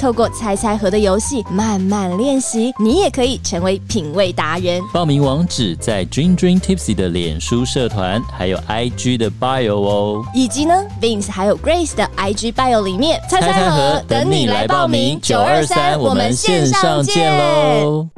[0.00, 4.80] 透过猜猜盒的游戏慢慢练习，你也可以成为品味达人。
[4.92, 13.20] 报名网址在 Dream Dream Tipsy 的脸书社团，还有 IG 的 bio 哦，以及呢 Vince 还有 Grace 的 IG bio 里面。
[13.28, 18.08] 猜猜盒等你来报名，九二三我们线上见喽！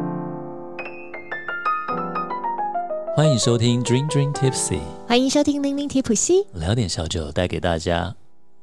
[3.15, 8.15] 欢迎收听 Dream Dream Tipsy，欢迎收听零零提普西，聊点小酒带给大家。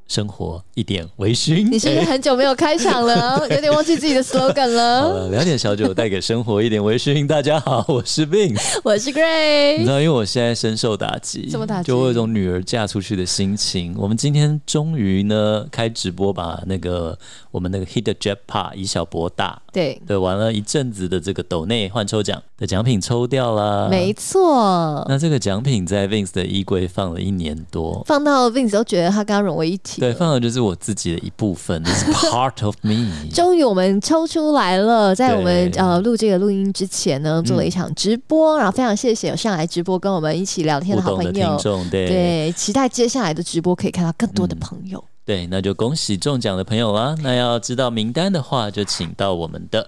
[0.10, 3.38] 生活一点微醺，你是不是很久没有开场了？
[3.48, 5.04] 欸、 有点忘记自己的 slogan 了。
[5.04, 7.28] 好了，聊点小酒，带给生活一点微醺。
[7.28, 9.78] 大家好，我是 Vince，我是 Grace。
[9.78, 11.88] 你知道，因为我现在深受打击，什么打击？
[11.88, 13.96] 就我有一种女儿嫁出去的心情。
[13.96, 17.16] 我们今天终于呢开直播，把那个
[17.52, 23.90] 我们那个 Hit the Jackpot 以小博大，对对，玩了一阵子的这个斗内换抽奖的奖品抽掉了。
[23.90, 25.06] 没错。
[25.08, 30.02] 那这个奖品在 Vince 的衣柜放了一年多，放到 Vince 都觉得它跟它融为一体。
[30.02, 33.30] 对，放的就是我自己的一部分，It's part of me。
[33.34, 45.00] 终于我们抽出来了，在我们呃录这个录音之前呢，做了一场直播，嗯、然后非常谢谢有上来直播跟我们一起聊天的好朋友，听众对，对，期待接下来的直播可以看到更多的朋友。
[45.00, 47.16] 嗯、对，那就恭喜中奖的朋友啦！
[47.22, 49.88] 那要知道名单的话，就请到我们的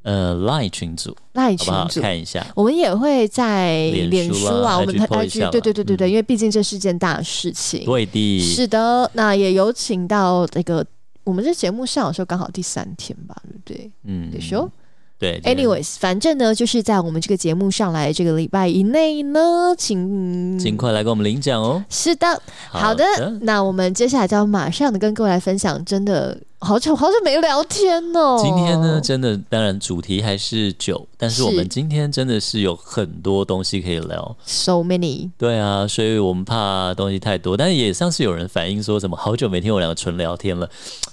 [0.00, 2.46] 呃 Line 群组，Line 群组看一下。
[2.54, 7.84] 我们也会在脸书啊，我们的 IG，对对对对对，嗯、因为毕竟这是件大事情。
[7.84, 9.10] 对的，是的。
[9.12, 10.82] 那也有请到那个，
[11.24, 13.90] 我们这节目上的时候刚好第三天吧，对不对？
[14.04, 14.66] 嗯，对说。
[15.20, 21.84] 对，anyways，反正呢，就是在我们这个节目上来这个礼拜以内呢，请尽快来给我们领奖哦。
[21.90, 22.26] 是的，
[22.70, 26.38] 好的，好的，那我们接下来就要马上的跟各位来分享，真的。
[26.62, 28.38] 好久好久没聊天哦。
[28.38, 35.30] 今天呢，真的，当然主题还是酒，但是我们今天真的是有很多东西可以聊，so many。
[35.38, 40.68] 对啊，所以我们怕东西太多，但是也上次有人反映说什么好久没听我两个纯聊天了，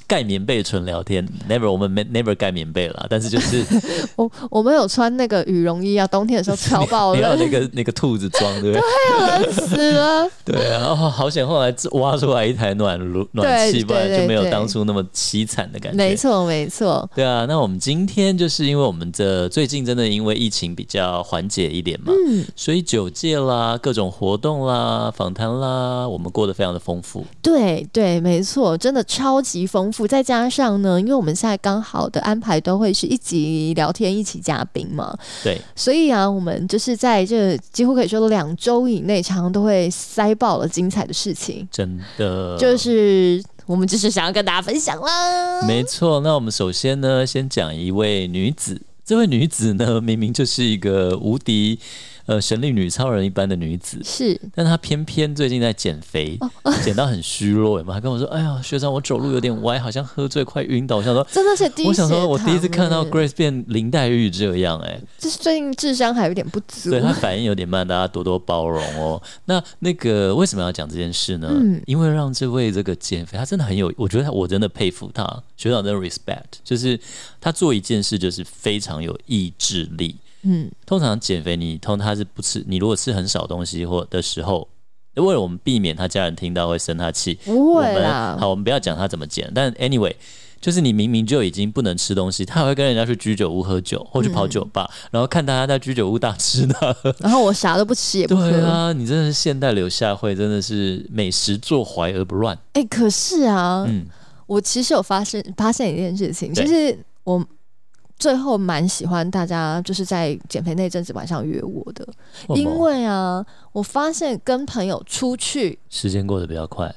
[0.05, 3.65] 盖棉被纯聊天，never，我们没 never 盖棉被了，但是就是
[4.17, 8.81] 我我们有穿那个羽绒衣啊，冬天的时候超爆了， 那个那个兔子装，对不对？
[8.81, 10.29] 对，冷死了。
[10.43, 15.01] 对啊，好险后来挖出来一台暖炉暖气，不然就没有当初那么
[15.45, 17.45] 凄惨的感觉，没错没错，对啊。
[17.47, 27.25] 那我们今天就是因为我们的最近真的因为疫情比较缓解一点嘛，嗯，所以酒界啦、各种活动啦、访谈啦，我们过得非常的丰富。
[27.41, 30.07] 对对，没错，真的超级丰富。
[30.07, 43.43] 再加上呢，因为我们现在刚好的安排都会是一集聊天，一起嘉宾嘛，对，所以啊，我们就是在这几乎可以说两周以内，常常都会塞爆了精彩的事情，真的就是。
[43.67, 45.61] 我们就是想要跟大家分享啦。
[45.67, 48.81] 没错，那我们首先呢，先讲一位女子。
[49.05, 51.77] 这位女子呢，明明就是一个无敌。
[52.27, 56.37] 呃，神力女超人一般的女子是，但她偏偏最近在减肥，
[56.83, 57.93] 减到很虚弱，有没有？
[57.93, 61.87] 还跟我说：“哎呀，学长，我走路有点歪，好像喝醉快晕倒。”我想说，真的是低血糖。
[61.87, 69.21] 我想说，我第一次看到 Grace 变林黛玉这样，哎，就是最近智商还有点不足，对她反应有点慢，大家多多包容哦。
[69.45, 71.47] 那那个为什么要讲这件事呢？
[71.49, 75.23] 嗯，因为让这位这个减肥，她真的很有，我觉得我真的佩服她，
[75.55, 76.99] 学长真的 respect，就是
[77.39, 80.17] 她做一件事就是非常有意志力。
[80.49, 84.65] 嗯，通常减肥你通常他是不吃，你如果吃很少东西或的时候，
[85.15, 88.37] 为了我们避免他家人听到会生他气，不会啦。
[88.39, 90.13] 好，我们不要讲他怎么减，但 anyway，
[90.61, 98.49] 就是你明明就已经不能吃东西，他还会跟人家去居酒屋喝酒或去跑酒吧，嗯、然后看大家在居酒屋大吃大喝， 然后我啥都不吃也不喝。
[98.49, 102.55] 对啊，你真的是现代柳下惠，真的是美食坐怀而不乱。
[102.73, 104.05] 哎、欸，可是啊，嗯，
[104.45, 107.45] 我其实有发现发现一件事情，就是我。
[108.19, 112.07] 最后蛮喜欢大家就是在减肥那阵子晚上约我的，
[112.55, 116.93] 因为啊，我发现跟朋友出去时间过得比较快。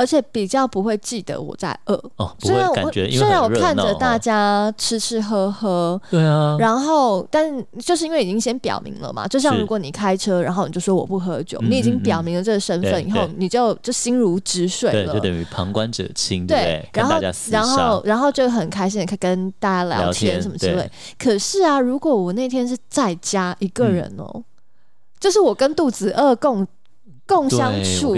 [0.00, 1.94] 而且比较不会记得我在饿。
[2.16, 17.20] 哦，不会感觉，虽然我看着大家吃吃喝喝，对啊，然后但就是因为已经先表明了嘛，就像如果你开车，然后你就说我不喝酒，你已经表明了这个身份以后，你就就心如止水了，就等于旁观者清，对，然后
[17.50, 20.90] 然后然后就很开心的跟大家聊天什么之类。
[21.18, 24.42] 可是啊，如果我那天是在家一个人哦，
[25.18, 26.66] 就是我跟肚子饿共
[27.26, 28.16] 共相处。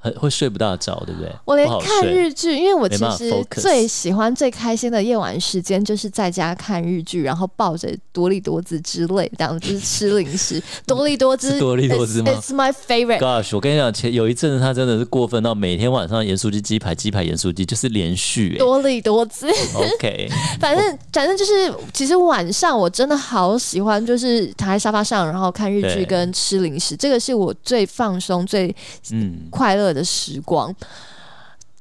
[0.00, 1.30] 很会睡不大着，对不对？
[1.44, 10.62] 我连看日剧，因为我其实最喜欢、最开心的夜晚时间就是在家看日剧，然后抱着多利多滋之类，这样就是吃零食。
[10.86, 13.18] 多利多滋， 多利多滋吗？It's my favorite。
[13.18, 18.58] Gosh，我跟你讲，前有一阵子他真的是过分到每天晚上盐酥鸡、鸡排、鸡排盐酥鸡，就是连续、欸。
[18.58, 19.48] 多利多滋。
[19.74, 20.28] OK，
[20.60, 28.74] 反正反正就是，其实晚上我真的好喜欢，就是躺在沙发上，然后看日剧跟吃零食，这个是我最放松、最
[29.10, 30.74] 嗯快乐的时光，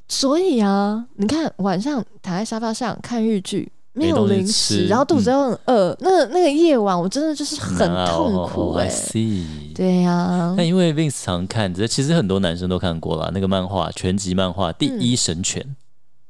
[0.07, 9.45] 所以啊，你看晚上躺在沙发上看日剧，没有零食，然后肚子又很饿，嗯、那那个夜晚我真的就是很痛苦哎、欸。
[9.75, 15.75] 对呀、啊，那因为 Vince 常看，这其实很多男生都看过了，那个漫画全集漫画《第一神犬》嗯、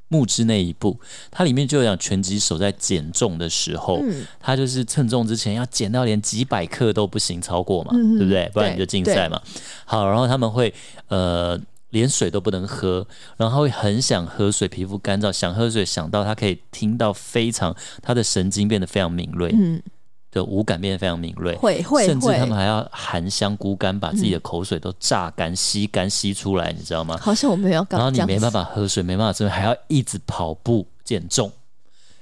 [0.08, 0.98] 木之那一部，
[1.30, 8.50] 它里面就有讲拳击手在减重的时候，嗯、他就是称重之前要减到连几百克都不行超过嘛，嗯、对不对？
[8.52, 9.40] 不然你就竞赛嘛。
[9.84, 10.74] 好，然后他们会
[11.08, 11.60] 呃。
[11.90, 13.06] 连水都不能喝，
[13.38, 19.82] 然后他会很想喝水，皮肤干燥，想喝水，想到他可以听到非常，他的神经变得非常敏锐，嗯，
[20.30, 27.16] 的五感变得非常敏锐，会会，甚至他们还要含香菇干，把自己的口水都榨干、吸干、吸出来，你知道吗？
[27.20, 31.50] 好像我没有，然后你没办法喝水，没办法吃，还要一直跑步减重。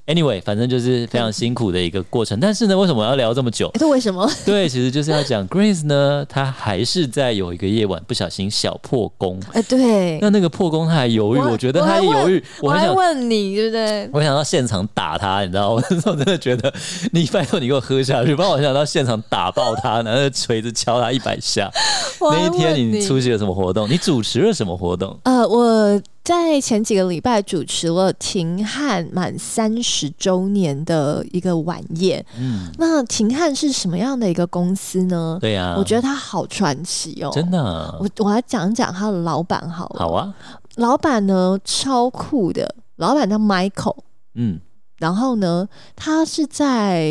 [0.07, 2.39] Anyway，反正就是非常辛苦的一个过程。
[2.39, 3.71] 但是呢，为什么要聊这么久？
[3.75, 4.31] 这为什么？
[4.47, 9.41] 对，其实就是要讲 Grace 呢，她还是在有一个夜晚不小心小破功。
[9.53, 10.21] 哎，对。
[10.21, 12.43] 那那个破功，她还犹豫，我，我觉得她还犹豫。
[12.63, 14.09] 我还想问你，对不对？
[14.13, 15.83] 我想到现场打他，你知道吗？
[15.83, 16.73] 我 那时候真的觉得，
[17.13, 21.69] 你拜托你给我喝下去，不然我想到现场打爆他，拿着锤子敲他一百下。
[22.31, 23.91] 那一天你出席了什么活动？
[23.91, 25.19] 你主持了什么活动？
[25.25, 26.01] 呃，我。
[26.27, 32.27] 在前几个礼拜主持了秦汉满三十周年的一个晚宴。
[32.37, 35.39] 嗯，那秦汉是什么样的一个公司呢？
[35.41, 37.63] 对呀、啊，我觉得他好传奇哦，真的。
[38.01, 40.01] 我我来讲讲他的老板好了。
[40.01, 40.35] 好啊，
[40.75, 43.99] 老板呢超酷的，老板叫 Michael。
[44.35, 44.59] 嗯。
[44.99, 47.03] 然后呢，他是在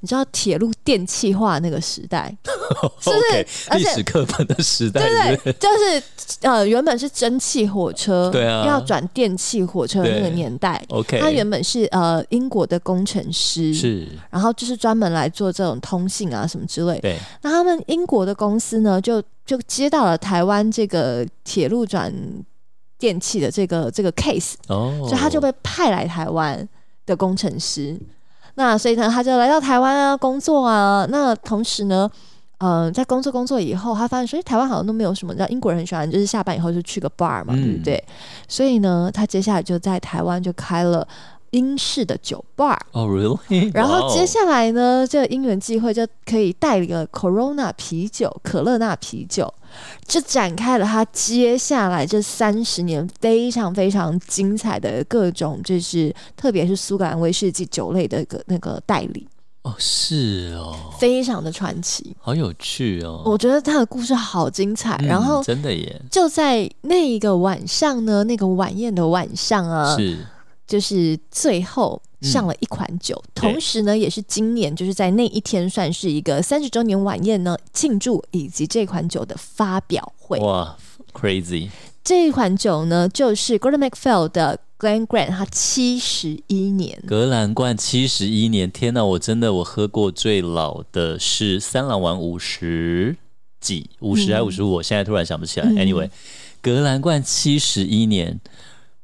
[0.00, 2.36] 你知道铁路电气化那个时代，
[3.00, 5.00] 是不是历史课本的时代？
[5.00, 6.02] 对对，就是
[6.42, 10.84] 呃，原本是蒸汽火车，对啊，要转电气火车的那个年代。
[10.90, 16.98] OK，他原本是呃英国的工程师，是，然后就是专门来做这种通信啊什么之类。
[17.00, 22.12] 对，那他们英国的公司呢，就就接到了台湾这个铁路转
[22.98, 26.68] 电气的这个这个 case，哦，所以他就被派来台湾。
[27.10, 27.98] 的工程师，
[28.54, 31.04] 那所以呢，他就来到台湾啊工作啊。
[31.10, 32.08] 那同时呢，
[32.58, 38.04] 嗯、呃，在工作工作以后，他发现说，台湾好像都没有什么，你知道英国人很喜欢，就是下班以后就去个 bar 嘛，嗯、对不对？
[38.46, 41.06] 所以呢，他接下来就在台湾就开了
[41.50, 42.78] 英式的酒吧。
[42.92, 43.70] 哦、oh,，really？
[43.74, 49.52] 然后接下来呢，这个因缘际会就可以带领了 Corona 啤酒、可乐那啤酒。
[50.06, 59.26] 就展开了他接下来这三十年非常非常精彩的各种，就是特别是苏格兰威士忌酒类的一个那个代理
[59.62, 70.18] 哦，是哦，非常的传奇，好有趣哦，我觉得他的故事好精彩，嗯、然后真的耶，就在那一个晚上呢，那个晚宴的晚上啊，是。
[70.66, 72.00] 就是最后。
[72.20, 80.38] 上了一款酒，嗯、同时呢，也是今年就是在那一天算是一个三十周年晚宴呢庆祝，以及这款酒的发表会。
[80.40, 80.76] 哇
[81.12, 81.70] ，crazy！
[82.04, 87.02] 这一款酒呢，就是 Gordon MacPhail 的 Glen Grant，它七十一年。
[87.06, 89.04] 格兰冠七十一年，天哪！
[89.04, 93.16] 我真的我喝过最老的是三郎丸五十
[93.60, 95.66] 几，五十还五十五，我现在突然想不起来。
[95.66, 96.10] 嗯、Anyway，
[96.60, 98.40] 格兰冠七十一年，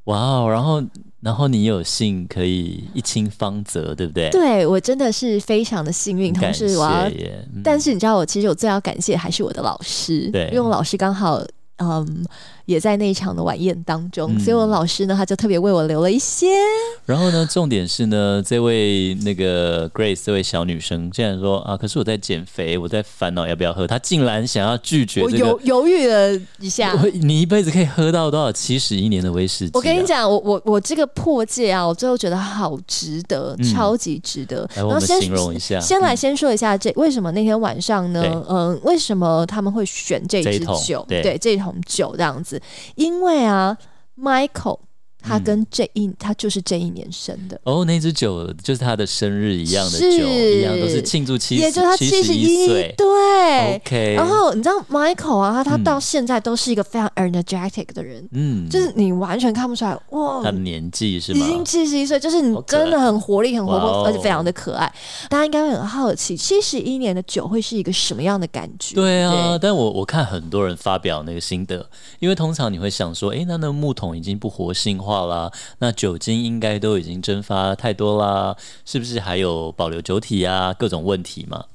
[0.03, 0.49] 哇哦！
[0.49, 0.83] 然后。
[1.21, 4.29] 然后你有幸可以一亲芳泽，对不对？
[4.29, 6.31] 对，我真的是非常的幸运。
[6.33, 11.41] 同时我要，嗯、但是你知道，我其实我最要感谢还是我的老师，对，因为我老师刚好，
[11.77, 12.25] 嗯。
[12.67, 16.47] 也在那一场的晚宴当中，嗯、所以我老师呢，他就特别为我留了一些。
[17.05, 25.45] 然后呢，重点是呢，这位那个 Grace 这位小女生竟然说啊，可是我在减肥，我在烦恼要不要喝，她竟然想要拒绝、这个。
[25.45, 26.93] 我犹犹豫了一下。
[27.21, 29.71] 你一辈子可以喝到多少七十一年的威士忌、啊？
[29.75, 34.69] 我跟你讲，我我我这个破戒啊，我最后觉得好值得，嗯、超级值得。
[34.75, 35.79] 然后先形容一下。
[35.79, 38.21] 先来先说一下这为什么那天晚上呢？
[38.49, 41.05] 嗯、呃，为什么他们会选这支酒？
[41.07, 42.56] 对，这桶酒这样子。
[42.95, 43.77] 因为啊
[44.19, 44.79] ，Michael
[45.27, 47.59] 他跟这一他就是这一年生的。
[47.63, 52.93] 哦，那支酒就是他的生日一样的酒，一样都是庆祝七十，也就是他七十一岁。
[52.97, 54.13] 对，OK。
[54.15, 61.45] 然后你知道 Michael 啊，他他到现在都是一个非常 energetic 的人，嗯，就是你完全看不出来哇，他的年纪是吗？
[61.45, 64.91] 已经七十一岁，就是你真的很活力、很活泼，而且非常的可爱。
[65.29, 68.95] 大家应该会很好奇，七十一年的酒会是一个什么样的感觉？
[68.95, 71.87] 对啊，但我我看很多人发表那个心得，
[72.19, 78.55] 因为通常你会想说，哎，那那木桶已经不活性化好啦，那酒精应该都已经蒸发太多啦，
[78.85, 80.71] 是不是还有保留酒体啊？
[80.73, 81.65] 各种问题嘛。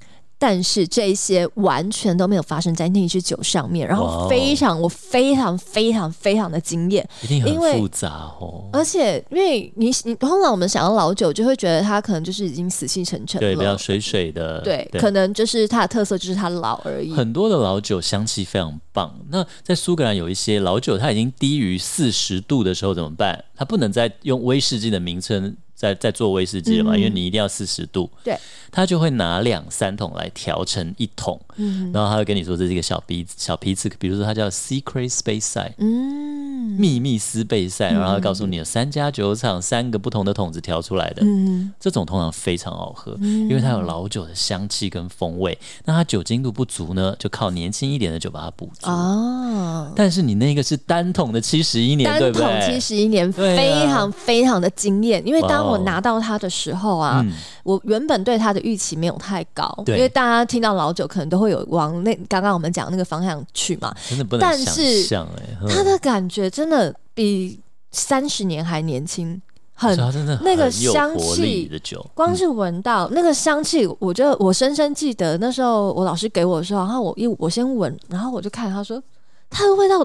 [0.42, 8.08] 但是这些完全都没有发生在那支酒上面，然后非常.我非常非常非常的惊艳，一定很复杂
[8.40, 8.68] 哦。
[8.72, 17.12] 而且因为你你通常我们想要老酒，就会觉得它可能就是已经死气沉沉了，对，比较水水的，对，对可能就是它的特色就是它老而已。
[17.12, 19.14] 很多的老酒香气非常棒。
[19.30, 23.44] 那在苏格兰有一些老酒，它已经低于四十度的时候怎么办？
[23.54, 25.56] 它不能再用威士忌的名称。
[25.82, 26.94] 在在做威士忌了嘛？
[26.94, 28.38] 嗯、因为你一定要四十度，对，
[28.70, 36.41] 他就会拿两三桶来调成一桶，嗯，然后他会跟你说这是一个小批小批次，比如说它叫 Secret Space Side，嗯，
[36.78, 45.59] 秘密斯贝赛，然后他告诉你有三家酒厂三个不同的桶子调出来的，嗯，这种通常非常好喝，嗯、因为它有老酒的香气跟风味。
[45.85, 48.90] 那它酒精度不足呢，就靠年轻一点的酒把它补足。
[48.90, 52.47] 哦，但是你那个是单桶的七十一年，对不对？
[52.47, 63.95] 单桶七十一年，非常非常的惊艳，因为当我拿到它的时候啊，嗯、我原本对它的预期没有太高，因为大家听到老酒可能都会有往那刚刚我们讲那个方向去嘛。
[64.09, 69.40] 真的不能想象哎，它的感觉真的比三十年还年轻，
[69.75, 69.97] 很，
[70.42, 71.71] 那个香气
[72.14, 79.02] 光是闻到那个香气，我就我深深记得那时候我老师给我的时候，然后我一我先闻，然后我就看他说，
[79.50, 80.04] 它的味道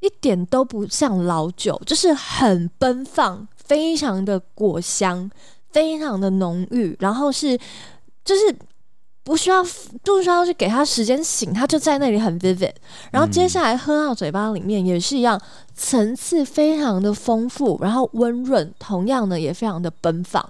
[0.00, 3.48] 一点都不像老酒，就是很奔放。
[3.64, 5.30] 非常的果香，
[5.72, 7.58] 非常的浓郁，然后是
[8.24, 8.54] 就是
[9.24, 9.62] 不需要
[10.02, 12.74] 不需要去给他时间醒，他就在那里很 vivid。
[13.10, 15.40] 然后接下来喝到嘴巴里面也是一样，
[15.74, 20.46] 层次非常的丰富，然后温润，同样呢也非常的奔放。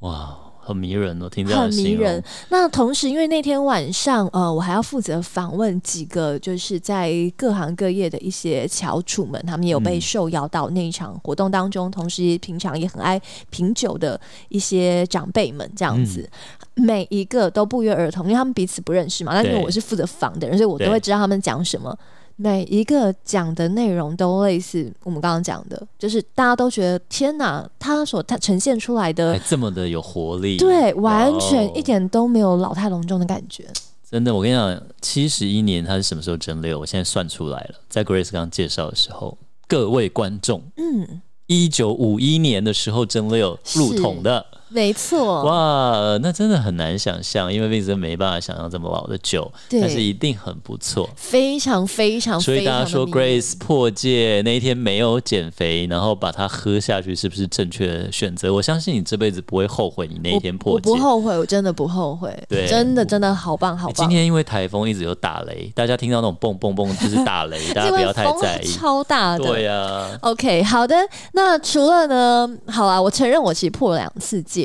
[0.00, 0.38] 哇！
[0.68, 2.22] 很迷人哦，听这样很迷人。
[2.50, 11.88] 那同时，因为那天晚上，呃，我还要负责访问几个，就是在各行各业的一些翘楚们，他们也有被受邀到那一场活动当中。
[11.88, 14.20] 嗯、同时，平常也很爱品酒的
[14.50, 16.28] 一些长辈们，这样子，
[16.74, 19.32] 嗯、每一个都不约而同，因为他们彼此不认识嘛。
[19.32, 21.98] 但因为我是负责访的人，所以我都会知道他们讲什么。
[22.40, 33.66] 每一个讲的内容都类似我们刚刚讲的，就是大家都觉得天哪，他所他呈现出来的这么的有活力，对，完全一点都没有老态龙钟的感觉。
[34.08, 36.78] 真的，我跟你讲，七十一年他是什么时候蒸馏？
[36.78, 44.46] 我现在算出来了，在 Grace 刚刚介绍的时候，各位观众，嗯，一九五一年的时候蒸馏入桶的。
[44.70, 52.38] 没错，哇，那真的很难想象，因为毕竟没办法想象这么老的酒，对但是一定很不错，非常非常。
[52.40, 58.52] 所以大家说 Grace 破戒那一天没有减肥，然后把它喝下去，是不是正确的选择？
[58.52, 62.36] 我相信你这辈子不会后悔你那一天破戒，我，我不后悔，我真的不后悔。
[62.48, 63.94] 对，真的真的好棒好棒。
[63.94, 69.44] 今天因为台风一直有打雷，大家听到那种蹦蹦蹦就是打雷， 大家不要太在意，超大的。
[69.44, 70.18] 对呀、啊。
[70.20, 70.94] OK，好的。
[71.32, 74.57] 那除了呢，好啊，我承认我其实破了两次戒。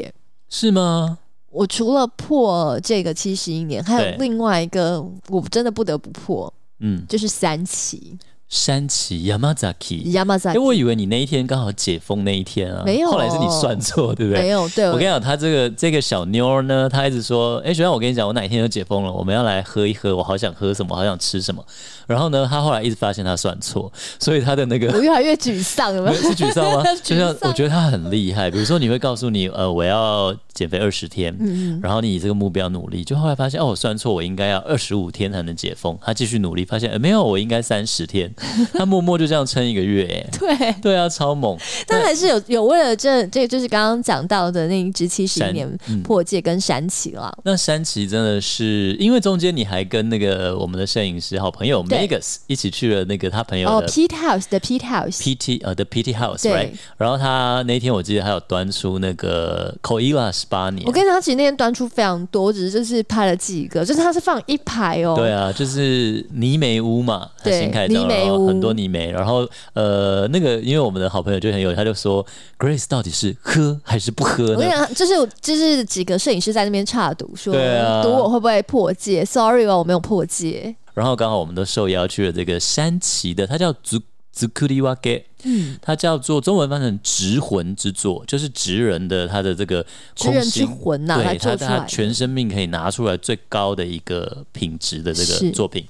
[0.55, 1.17] 是吗？
[1.49, 8.15] 我除了破这个七十一年，还有另外一个，我真的不得不破，嗯，就是三期。
[8.53, 14.43] 山崎 Yamazaki，Yamazaki，哎，我以为你那一天刚好解封那一天啊，没有，后来是你算错，对不对？
[14.43, 14.85] 没有，对。
[14.85, 21.65] 我跟你讲，他这个这个小妞呢，她一直说，哎，学长，我跟你讲，我哪一天就解封了，我们要来喝一喝，我好想喝什么，好想吃什么。
[22.05, 26.83] 然后呢，他后来一直发现他算错，所以他的那个我越来越沮丧了， 是沮丧吗？
[27.01, 35.97] 就像我觉得他很厉害，比如说你会告诉你，呃，我要减肥二十天，嗯，然后你以这个目标努力，就后来发现，哦，我算错，我应该要二十五天才能解封。
[36.01, 38.31] 他继续努力，发现，呃，没有，我应该三十天。
[38.73, 40.05] 他默默就这样撑一个月，
[40.39, 41.57] 哎，对对啊，超猛！
[41.87, 47.31] 但还是有有为了这这个，就是刚刚讲到的那一支七十一年破戒跟山崎了。
[47.43, 56.69] 那山崎真的是，因为中间你还跟那个我们的摄影师好朋友 Megas 一起去了那个他朋友的 Pete House 的 Pete House，PT 呃的 Pete House，right？
[56.97, 60.85] 然后他那天我记得还有端出那个 Caolín 十八年。
[60.85, 65.13] 我跟你讲，他其实那天端出非常多，只是就是拍了几个，就是他是放一排哦。
[65.15, 69.11] 对啊，就是泥煤屋嘛，对，新开的，泥煤屋很多泥煤。
[69.11, 72.25] 然后呃，那个因为我们的好朋友就很有，他就说
[72.57, 74.53] Grace 到底是喝还是不喝呢？
[74.53, 77.53] 我跟你讲，就是就是几个摄影师在那边插赌，说
[78.01, 80.75] 赌我会不会破戒？Sorry 哦，我没有破戒。
[80.93, 95.85] 然后刚好我们都受邀去了这个山崎的，它叫 z u k u r i 嗯，它叫做中文翻成“直魂之作”，就是直人的他的这个直人之魂呐、啊，对，他他全生命可以拿出来最高的一个品质的这个作品。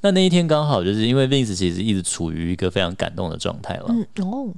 [0.00, 3.86] 那那一天刚好就是因为 Vince 其实一直处于一个非常感动的状态了。
[3.88, 4.52] 嗯哦。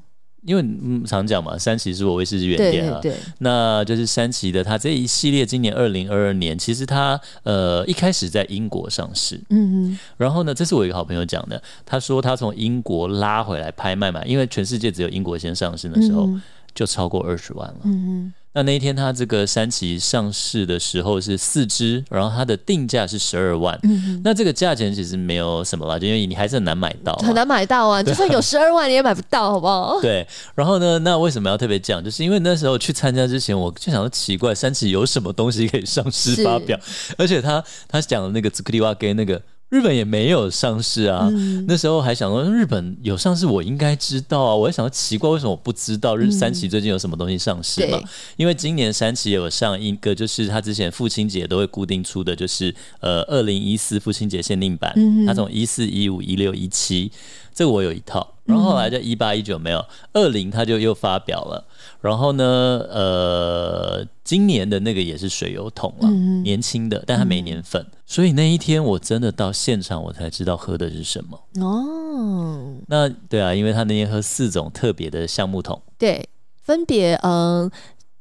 [0.44, 4.64] 因为嗯，常讲嘛，三旗是我威士忌原点啊，对对对，那就是三旗的。
[4.64, 16.42] 他这一系列今年二零二二年，其实他呃一开始在英国上市，嗯嗯，然后呢，这是我一个好朋友讲的，他说他从英国拉回来拍卖嘛，因为全世界只有英国先上市的时候，嗯、
[16.74, 18.34] 就超过二十万了，嗯嗯。
[18.54, 23.78] 那那一天，它这个三旗上市的时候是四只，然后它的定价是十二万。
[23.82, 28.02] 嗯，那这个价钱其实没有什么啦，就因为你还是很难买到，很难买到啊。
[28.02, 29.98] 就算有十二万，你也买不到，好不好？
[30.02, 30.26] 对。
[30.54, 32.04] 然后呢，那为什么要特别讲？
[32.04, 36.78] 就是因为那时候去参加之前，我就想说奇怪，三旗有什么东西可以上市发表？
[37.16, 39.40] 而且他他讲的那个紫克里瓦给那个。
[39.72, 44.54] 日本也没有上市啊，嗯、那时候还想说日本有上市，我应该知道啊。
[44.54, 47.96] 我还想说奇怪，为什么我不知道日三旗最近有什么东西上市嘛？
[47.96, 48.04] 嗯、
[48.36, 57.10] 因为今年三旗有上一个，就是他之前父亲节都会固定出的，就是呃二零一四父亲节限定版，嗯、他从一四一五一六一七，
[57.54, 61.64] 这个我有一套，然后后来在一八一九没有，二零他就又发表了。
[62.02, 62.44] 然后呢，
[62.90, 71.40] 呃，今年的那个也是水油桶了，嗯、年轻的，但它没年份，嗯、所以那一天我真的到现场，我才知道喝的是什么。
[71.64, 76.28] 哦，那对啊，因为他那天喝四种特别的橡木桶，对，
[76.60, 77.70] 分别嗯、呃、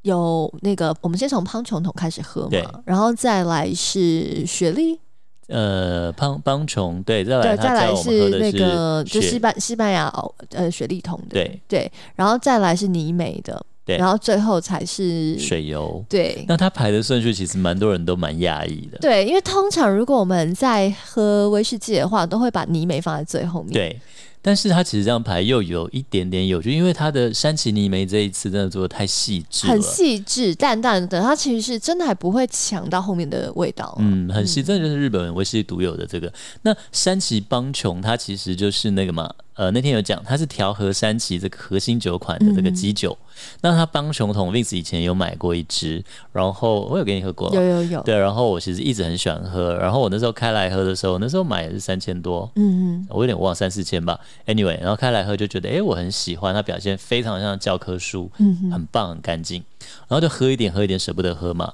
[0.04, 5.00] 有那个，我们先从邦琼桶开始喝嘛，然后再来是雪莉。
[5.48, 10.08] 呃，邦邦琼对，再来对，再来是那个就西班西班牙
[10.52, 11.62] 呃雪莉桶的，对。
[11.68, 13.62] 对，然后再来是尼美的，
[13.92, 16.46] 对，然后最后才是水油，对。
[16.48, 24.00] 那它排的顺序其实蛮多人都蛮讶异的，对，因为通常如果我们在喝威士忌的话，都会把泥煤放在最后面，对。
[24.44, 36.34] 但是它其实这样排又有一点点有趣，因为它的山崎泥梅这一次真的做的太细致，很细致，淡淡的，它其实是真的还不会抢到后面的味道，嗯，很细，这就是日本威士忌独有的这个。
[36.64, 39.32] 那山崎邦琼它其实就是那个嘛。
[39.62, 43.16] 呃，那天有讲，它是调和山崎这个核心酒款的这个基酒。
[43.22, 43.28] 嗯、
[43.62, 48.02] 那他帮熊桶 Vince 以前有买过一支，然后我有给你喝过，有有有。
[48.02, 54.20] 对，然后我其实一直很喜欢喝，然后我那时候开来喝的时候，那时候买也是三千多，嗯嗯，我有点忘三四千吧。
[54.48, 59.64] Anyway，然后开来喝就觉得，哎，我很喜欢，它表现非常像教科书，嗯，很棒，很干净。
[60.08, 61.72] 然后就喝一点，喝一点，舍不得喝嘛。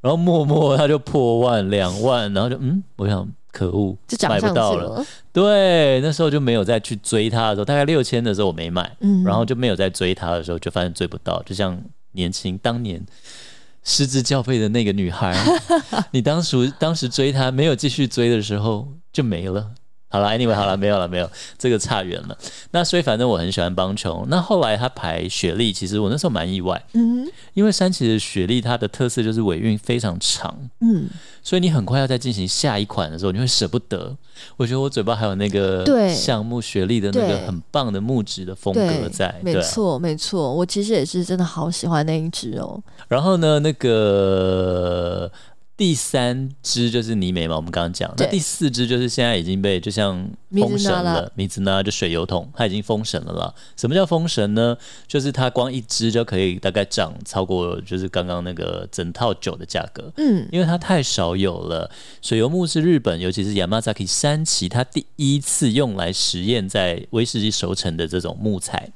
[0.00, 3.28] 然后默默它就破万两万，然后就嗯，我想。
[3.52, 5.06] 可恶，就买不到了。
[5.32, 11.40] 对，那时候就没有再去追他的时候，大概六千的时候我没买，嗯、然后就没有再追他的时候，就发现追不到。
[11.44, 11.80] 就像
[12.12, 13.00] 年轻当年
[13.84, 15.36] 失之交臂的那个女孩，
[16.12, 19.70] 你当时当时追她没有继续追的时候就没了。
[20.12, 22.36] 好了，Anyway，好了，没有了，没有，这个差远了。
[22.72, 24.26] 那所以反正我很喜欢邦琼。
[24.28, 31.08] 那后来他排雪莉，其实我那时候蛮意外，嗯，因为山崎的雪莉它的特色就是尾韵非常长，嗯，
[31.42, 34.14] 所以你很快要再进行下一款的时候，你会舍不得。
[34.58, 42.78] 我觉得我嘴巴还有那个对橡木雪莉的那个很棒的木质的风格在，没错没错，我其实也是真的好喜欢那一只哦。
[43.08, 45.32] 然后呢，那个。
[45.82, 48.14] 第三支就是尼美嘛，我们刚刚讲。
[48.16, 53.52] 那第四支就是现在已经被就像封神了，米兹纳就水油桶，它已经封神了啦。
[53.76, 54.78] 什么叫封神呢？
[55.08, 60.12] 就是它光一支就可以大概涨超过就是刚刚那个整套酒的价格。
[60.18, 61.90] 嗯，因为它太少有了。
[62.20, 68.92] 水油木是日本，尤其是 Yamazaki 山崎，它第一次用来实验在威士忌熟成的这种木材。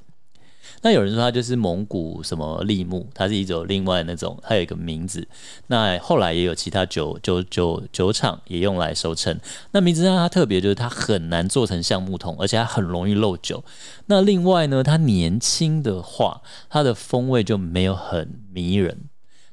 [0.86, 5.26] 那有人说它就是蒙古什么櫟木，它是一种另外那种，它有一个名字。
[5.66, 9.36] 那后来也有其他酒酒酒酒厂也用来熟成。
[9.72, 13.64] 那名字让它特别，就是它很难做成橡木桶，而且它很容易漏酒。
[14.06, 19.06] 那另外呢，它年轻的话，它的风味就没有很迷人，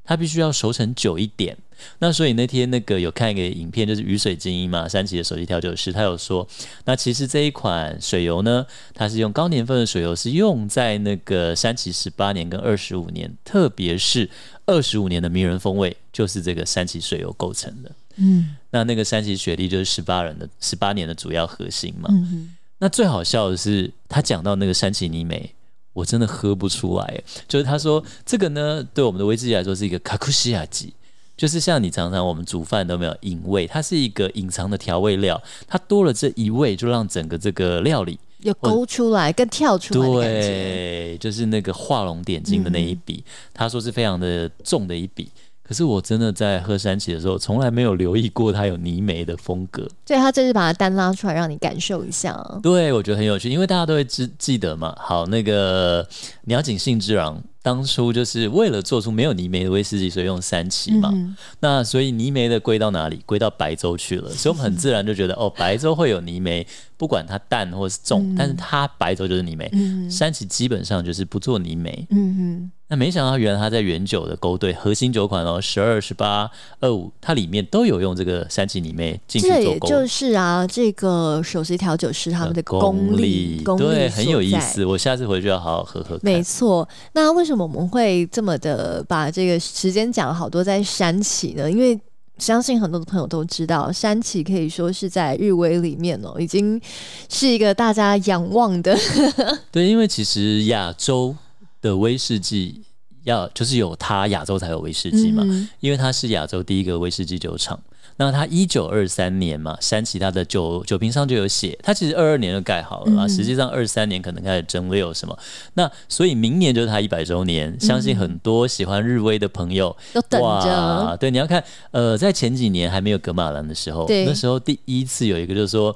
[0.04, 1.56] 它必须要熟成久一点。
[1.98, 6.46] 那所以那天那个有看一个影片，就是雨水精英嘛，山崎的首席调酒师，他有说，
[6.84, 14.28] 那其实这一款水油呢，它是用高年份的水油，是用在那个山崎十八年跟二十五年，特别是
[14.66, 17.90] 二十五年的迷人风味，就是这个山崎水油构成的。
[18.16, 22.08] 嗯，那那个山崎雪莉就是十八人的十八年的主要核心嘛。
[22.10, 25.54] 嗯，那最好笑的是，他讲到那个山崎尼美，
[25.92, 30.94] 我真的喝不出来，就是他说这个呢，对我们的威士忌来说是一个卡库西亚吉。
[31.36, 40.26] 就是像你常常我们煮饭都没有隐味，它是一个隐藏的调味料，它多了这一味，就让整个这个料理有勾出来，更跳出来。
[40.28, 45.28] 对，就是那个画龙点睛的那一笔，嗯、他说是非常的重的一笔。
[45.66, 49.88] 可是我真的在喝山崎的时候，从来没有留意过它有泥煤的风格。
[50.04, 52.38] 所以他这次把它单拉出来，让你感受一下。
[52.62, 54.94] 对，我觉得很有趣，因为大家都会记记得嘛。
[54.98, 56.06] 好，那个
[56.42, 61.10] 鸟井信之郎当初就是为了做出没有泥煤的威士忌，所以用山崎嘛。
[61.14, 63.22] 嗯、那所以泥煤的归到哪里？
[63.24, 64.28] 归到白州去了。
[64.28, 66.66] 所以我们很自然就觉得，哦，白州会有泥煤，
[66.98, 69.66] 不管它淡或是重，嗯、但是它白州就是泥煤。
[69.72, 72.06] 嗯、山崎基本上就是不做泥煤。
[72.10, 72.70] 嗯哼。
[72.86, 76.48] 那没想到，原来他在原酒的勾兑核心酒款哦，十二、十八、
[76.80, 79.88] 二五，它里面都有用这个三七泥煤进去做勾。
[79.88, 84.84] 这也就是啊，这个首席调酒师他们的功力，功力对，很有意思。
[84.84, 86.20] 我下次回去要好好喝喝。
[86.22, 86.86] 没错。
[87.14, 91.70] 那为什么我们会这么的把这个时间讲好多在山崎呢？
[91.70, 91.98] 因为
[92.38, 96.80] 相信很多的朋友都知道，山崎可以说是在日威里面哦，已经
[97.28, 98.96] 是一个大家仰望的。
[99.70, 101.36] 对，因为其实亚洲。
[101.84, 102.80] 的威士忌
[103.24, 107.78] 要就是有它，亚洲才有威士忌嘛，嗯、因为它是亚洲第一个威士忌酒厂。
[108.16, 115.38] 那他一九二三年嘛，山崎他的酒酒瓶上就有写，他其实二二年就盖好了嘛，嗯、实际上二三年可能开始蒸馏什么。
[115.74, 121.16] 那所以明年就是他一百周年，嗯、相信很多喜欢日威的朋友都等着。
[121.18, 125.94] 对，你要看，呃，在前几年还没有格马兰的时候，那时候第一次有一个就是说，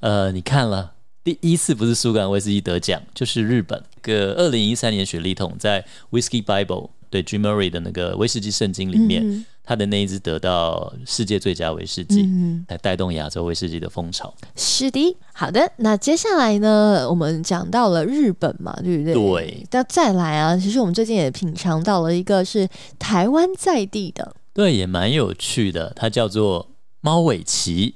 [0.00, 0.92] 呃，你看了。
[1.24, 14.32] 第一次不是苏格兰威士忌得奖，就是日本个二零一三年雪莉桶在 Whisky Bible 对 Jim Murray 的那个威士忌圣经里面，嗯、他的那一支得到世界最佳威士忌，嗯、来带动亚洲威士忌的风潮。
[14.56, 19.12] 是的，好的，那接下来呢，我们讲到了日本嘛，对不对？
[19.12, 19.66] 对。
[19.70, 22.66] 那再来啊，其实我们最近也品尝到了一个是
[22.98, 26.70] 台湾在地的，对，也蛮有趣的，它叫做
[27.02, 27.94] 猫尾崎。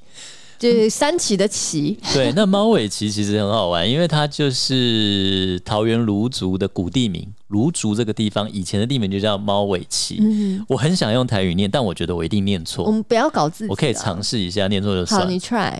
[0.58, 10.18] 就是山崎的崎，对，那猫尾旗其实很好玩，因为它就是桃园芦竹的古地名，芦竹这个地方以前的地名就叫猫尾旗。
[10.20, 12.84] 嗯、我很想用台语念，但我觉得我一定念错。
[12.84, 15.20] 我们不要搞自己，我可以尝试一下，念错就算。
[15.20, 15.76] 好，你 try。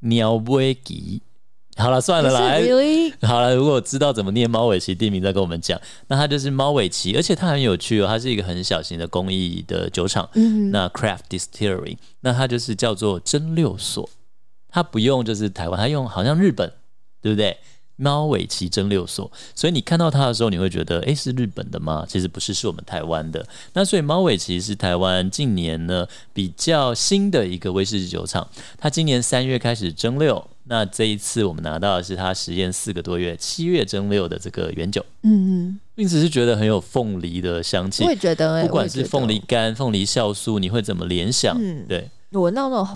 [0.00, 1.22] 鸟尾崎，
[1.80, 3.12] 好了，算了，来，really?
[3.26, 5.80] 好了，如果知道怎么念猫尾崎地名，再跟我们讲。
[6.08, 10.28] 那它就是猫尾崎，而且它很有趣哦，它是一个很小型的工艺的酒厂。
[10.34, 11.96] 嗯，那 Craft Distillery。
[12.20, 14.08] 那它就是叫做蒸馏所，
[14.68, 16.70] 它不用就是台湾，它用好像日本，
[17.22, 17.56] 对不对？
[17.96, 22.06] 猫尾崎蒸馏所，所以你看到它的时候，你会觉得，诶，是日本的吗？
[22.08, 23.46] 其实不是，是我们台湾的。
[23.74, 41.56] 那所以猫尾崎是台湾近年呢比较新的一个威士忌酒厂，它今年三月开始蒸馏，那这一次我们拿到的是它实验四个多月，七月蒸馏的这个原酒，嗯嗯，并且是觉得很有凤梨的香气，我也觉得、欸，不管是凤梨干、凤梨酵素，你会怎么联想？
[41.60, 42.88] 嗯，对，我那种。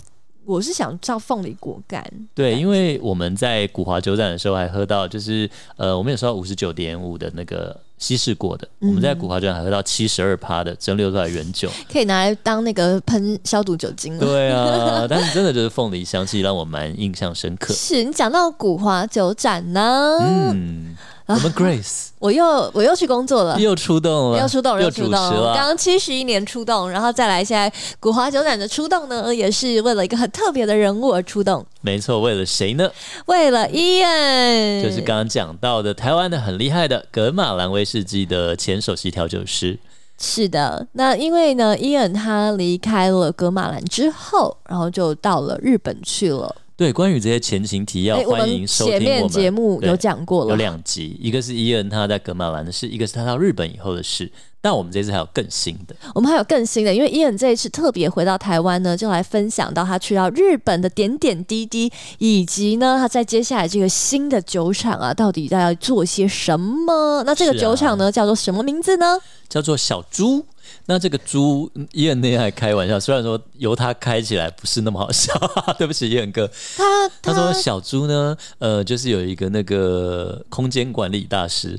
[0.47, 14.21] 我是想叫凤梨果干，对，因为我们在古华酒展的时候还喝到，就是呃，我们有时候五十九点五的那个稀释过的，嗯、我们在古华酒展还喝到七十二趴的蒸馏出来原酒，可以拿来当那个喷消毒酒精了。
[14.21, 17.73] 对啊， 但是真的就是凤梨香气让我蛮印象深刻。
[17.73, 20.19] 是你讲到古华酒展呢？
[20.21, 20.97] 嗯。
[21.27, 25.55] 我们 Grace，我又我又去工作了，又出动了，又出动，又出动了。
[25.55, 31.65] 刚刚七十一年出动，然后再来现在古华酒展的出动呢，也是为了一个很特别的人物而出动。
[31.81, 32.91] 没错，为了谁呢？
[33.25, 39.79] 为了 Ian，就是刚刚讲到的台湾的很厉害的格马兰威士忌的前首席调酒师。
[40.21, 46.55] 是的，那因为呢伊恩他离开了格马兰之后，然后就到了日本去了。
[46.77, 49.07] 对，关于这些前情提要，欢迎收听我们。
[49.07, 54.29] 前面节目有讲过了，有两集，一个是伊恩他在格马兰的事，一个是他到日本以后的事。
[54.61, 67.23] 但我们这次还有更新的，我们还有更新的，因为伊恩这一次特别回到台湾呢，就来分享到他去到日本的点点滴滴，以及呢他在接下来这个新的酒厂啊，到底在做些什么？
[67.25, 69.21] 那这个酒厂呢，啊、叫做什么名字呢？
[69.49, 70.45] 叫做小猪。
[70.87, 75.33] 那这个猪，伊恩那天还开玩笑，虽然说由他开起来不是那么好笑，
[75.79, 76.51] 对不起，伊恩哥。
[76.77, 81.79] 他他，他说小猪呢，呃，就是有一个那个空间管理大师，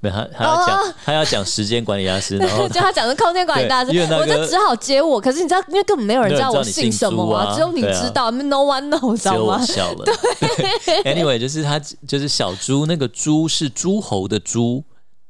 [0.00, 5.20] 没他他要讲、哦、他要讲时间管理大师， 然后就他讲的空间管理大师，那个、我就只好接我。
[5.20, 9.64] 可是你知道，因为根本没有人知道我姓什么啊，只有你知道、啊、，No one knows，知道吗？
[9.66, 10.04] 笑了。
[10.04, 10.14] 对，
[11.14, 14.84] Anyway，就是他就是小猪，那个猪是诸侯的猪，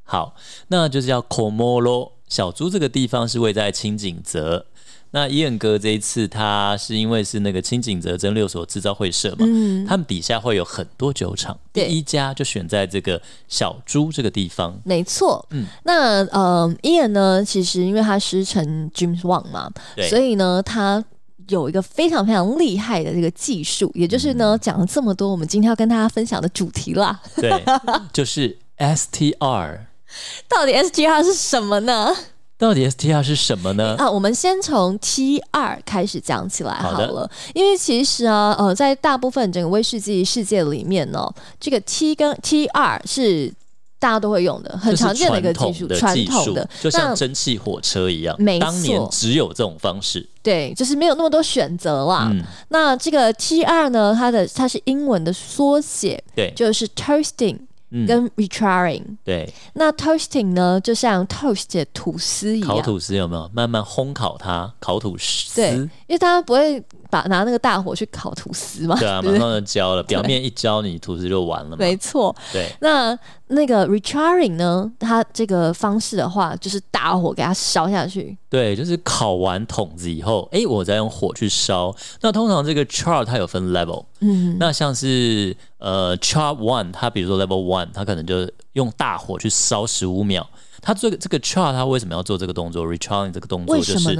[0.04, 0.34] 好，
[0.68, 2.17] 那就是叫 Komoro。
[2.28, 4.66] 小猪这个地方是位在轻井泽，
[5.12, 11.88] 那伊恩哥这一次他是因为是那个轻井泽蒸馏所制造会社嘛，嗯、他们底下会有很多酒厂，对。
[11.88, 14.78] 第一家就选在这个小猪这个地方。
[14.84, 19.70] 没错，嗯，那呃，伊恩呢，其实因为他师承 James Wang 嘛，
[20.10, 21.02] 所以呢，他
[21.48, 27.64] 有一个非常非常厉害的这个技术，也就是呢，讲了这么多，我们今天要跟大家分享的主题啦，对，
[28.12, 29.88] 就是 STR。
[30.48, 32.14] 到底 STR 是什么呢？
[32.58, 33.94] 到底 STR 是什么呢？
[33.98, 43.54] 啊，我们先从 T 二开始讲起来好了，好因为其实啊，呃，在大部分整个威士忌世界里面呢，这个 T 跟 TR 是
[44.00, 52.28] 大家都会用的，很常见的一个技术，传统的，就像蒸汽火车一样，没错，当年只有这种方式，对，就是没有那么多选择啦。
[52.32, 57.58] 嗯、那这个 T 二呢，它的它是英文的缩写，对，就是 toasting。
[58.07, 63.51] 跟 recharring、嗯、对，那 toasting 呢，就像 toast 吐司一样，烤吐司有没有？
[63.55, 65.55] 慢慢烘烤它，烤吐司。
[65.57, 68.98] 对，因为大家不会把拿那个大火去烤吐司嘛。
[68.98, 71.76] 对啊， 马上就焦了，表面一焦，你吐司就完了嘛。
[71.78, 72.34] 没错。
[72.52, 73.18] 对，那
[73.48, 74.90] 那个 recharring 呢？
[74.98, 78.36] 它这个方式的话，就是大火给它烧下去。
[78.50, 81.94] 对，就是烤完桶子以后，哎，我再用火去烧。
[82.20, 90.46] 那通常这个 char 它有分 level，嗯，那像是呃 char one，它比如说 level one，它可能就用大火去烧十五秒。
[90.80, 94.16] 它这个这个 char 它为什么要做这个动作？recharring 这个动作就是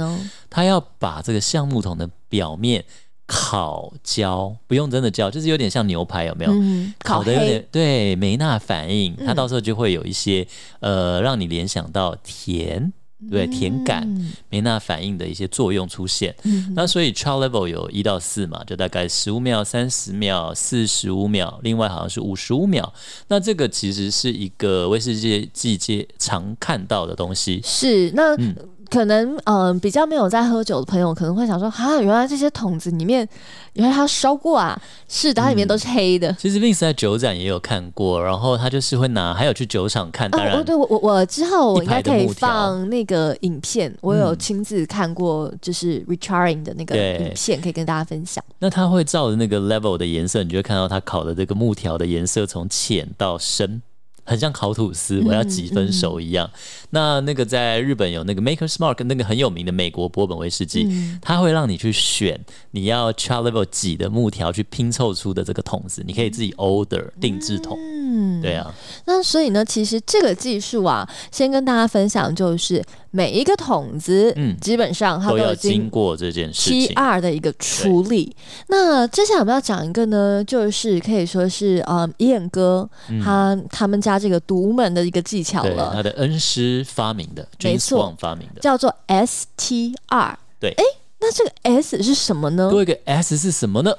[0.49, 2.85] 它要把这个橡木桶的表面
[3.25, 6.51] 烤焦，不用真的焦，就是有点像牛排，有没有？
[6.53, 10.47] 嗯、烤的有点对梅纳反应，它到时候就会有一些、
[10.79, 12.93] 嗯、呃，让你联想到甜。
[13.29, 14.07] 对，甜感、
[14.49, 16.33] 梅纳反应的一些作用出现。
[16.43, 22.93] 嗯、那所以 trial level 有一到四嘛，就大概十五秒、三十秒、四十五秒，另外好像是五十五秒。
[23.27, 27.59] 那这个其实是一个威士忌季节常看到的东西。
[27.61, 28.37] 是那。
[28.37, 28.55] 嗯
[28.89, 33.27] 可能嗯、呃，比较没有在喝酒的朋友可能会想说，哈，原来这些桶子里面，
[33.73, 36.29] 原来它烧过啊，是的，它里面都是黑的。
[36.31, 40.29] 嗯、其实 Vince 在酒展也有看过，然后他就是会拿，还有去酒厂看。
[40.29, 48.43] 当然，哦、对我我我之后我应该可以放那个影片，我有亲自看过，就是 recharring 的那个影片，可以跟大家分享。
[48.59, 53.81] 那他会照着那个 level 的颜色，你就会看到他烤的这个木条的颜色从浅到深。
[54.29, 56.47] 很像烤吐司，我要几分熟一样。
[56.47, 62.39] 嗯嗯、那那个在日本有那个 Maker's Mark，那个很有名的美国波本威士忌，嗯、它会让你去选
[62.71, 67.77] 你要 char level 几的木条去拼凑出的这个桶子，你可以自己 order 定制桶。
[67.79, 68.71] 嗯，对啊。
[69.05, 72.83] 那所以呢，其实这个技术啊，先跟大家分享就是。
[73.11, 78.35] 每一个桶子，嗯，基本上它都，都要经过这件事情 TR 的一个处理。
[78.67, 82.89] 那接下来我们要讲一个呢，就是可以说是呃，燕哥
[83.23, 90.35] 他、嗯、他们家这个独门的一个技巧了，他的恩师发明的，没错，发明的，叫做 STR。
[90.59, 90.83] 对，哎，
[91.19, 92.69] 那这个 S 是什么呢？
[92.69, 93.93] 多一个 S 是什么呢？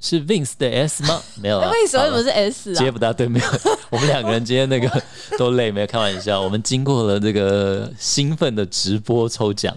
[0.00, 1.20] 是 Vince 的 S 吗？
[1.40, 1.70] 没有啊。
[1.70, 2.78] 为什么不是 S 啊？
[2.78, 3.46] 接不大对，没有。
[3.90, 5.02] 我们两个人今天那个
[5.38, 6.40] 都累，没有开玩笑。
[6.40, 9.76] 我们经过了这个兴奋的直播抽奖，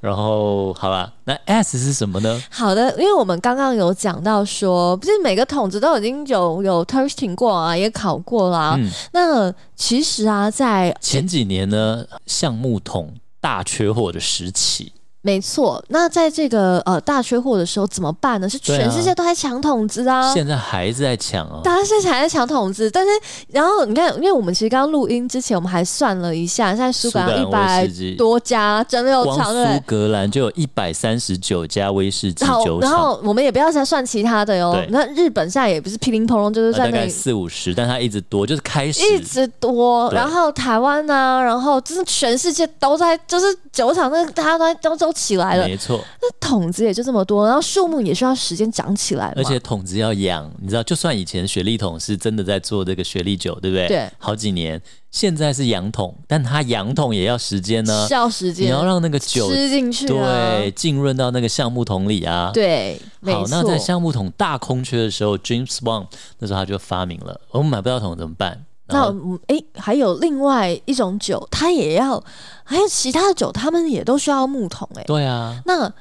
[0.00, 2.42] 然后好吧，那 S 是什么呢？
[2.50, 8.74] 好的，因为我们刚刚有讲到说，不是每个桶子都已经有有 toasting 过啊，也考过啦。
[8.78, 14.92] 嗯、那其实啊，在前几年呢，橡木桶大缺货的时期。
[15.22, 18.48] 没错，那在这个呃大缺货的时候怎么办呢？
[18.48, 20.20] 是全世界都在抢桶子啊！
[20.20, 21.60] 啊现在还是在抢啊！
[21.62, 23.10] 大家现在还在抢桶子，但是
[23.48, 32.90] 然后你看，因为我们其实刚刚录音之前，我们还算了一下，现在苏格兰一百多家蒸馏厂，苏格兰就有一百三十九家威士忌酒厂。
[32.90, 34.74] 然后我们也不要再算其他的哟。
[34.88, 40.10] 那日本现在也不是噼里啪啦，就是在那、呃、大概四五十，但它一直多，就是开始一直多。
[40.12, 46.04] 然后台湾呢、啊，然后就是全世界都在，就是酒厂那大家都在都都起来了，没错。
[46.20, 53.88] 那桶子也就这么多，然后树木也需要时间长起来，而且桶子要养，你知道，就算以前雪莉桶是真的在做这个雪莉酒，对不对？
[53.88, 66.06] 对，好几年，现在是养桶，但它养桶也要时间呢，需要时间，你要让那个酒吃进去，对，浸润到那个橡木桶里啊，对，好，那在橡木桶大空缺的时候，James Swan
[66.38, 68.64] 那时候他就发明了，我们买不到桶怎么办？
[68.92, 69.10] 那
[69.46, 72.22] 哎、欸，还有另外一种酒，它也要，
[72.64, 75.06] 还有其他的酒，他们也都需要木桶哎、欸。
[75.06, 75.92] 对啊，那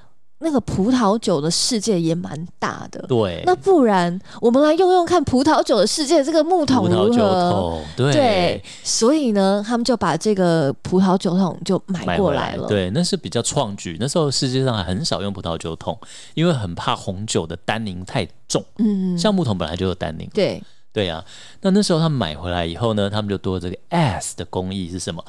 [0.41, 3.01] 那个葡萄酒的世界也蛮大的。
[3.09, 7.07] 对，那不然我们来用用看葡萄酒的世界这个木桶如何？
[7.07, 8.63] 葡萄酒桶，对，对。
[8.81, 12.63] 所以呢，他们就把这个葡萄酒桶就买过来了。
[12.63, 13.97] 来对，那是比较创举。
[13.99, 15.99] 那时候世界上还很少用葡萄酒桶，
[16.35, 18.63] 因为很怕红酒的单宁太重。
[18.77, 20.29] 嗯，橡木桶本来就有单宁。
[20.33, 20.63] 对。
[20.91, 21.25] 对呀、啊，
[21.61, 25.23] 那那时候他们买回来以后呢，他们就多了这个 S 的工艺是什么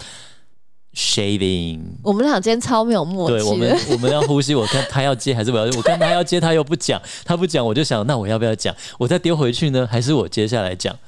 [0.94, 1.80] ？Shaving。
[2.02, 3.36] 我们俩今天超没有默契。
[3.36, 4.54] 对，我们 我们要呼吸。
[4.54, 5.64] 我看他要接还是我要？
[5.76, 8.74] 我看他要接，他又不讲，他不讲，我就想，那我要不要讲？
[8.98, 10.98] 我再丢回去呢，还是我接下来讲？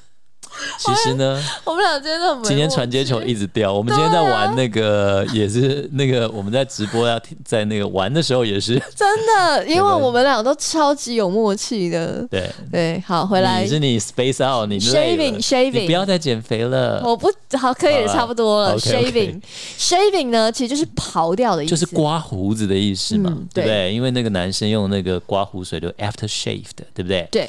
[0.79, 3.73] 其实呢，我们俩今天都今天传接球一直掉。
[3.73, 12.27] 我们今天在玩那个，也是那个我们在直播要在那个玩的时候也是 真的，因为我们俩都超级有默契的。
[12.31, 13.63] 对对，好，回来。
[13.63, 17.03] 你是你 space out，你 shaving shaving，你不要再减肥了。
[17.05, 18.79] 我不好，可以差不多了。
[18.79, 19.41] shaving
[19.79, 23.93] shaving 呢，其实就是刨掉的意思，就是刮胡子的意思嘛，对不对？
[23.93, 27.27] 因为那个男生用那个刮胡水就 after shaved，，对不对？
[27.31, 27.49] 对。